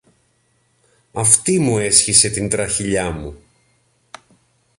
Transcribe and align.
Αυτή 1.13 1.59
μου 1.59 1.77
έσχισε 1.77 2.29
την 2.29 2.49
τραχηλιά 2.49 3.11
μου! 3.11 3.37